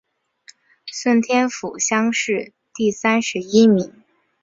[0.87, 4.01] 顺天府乡试第三十一名。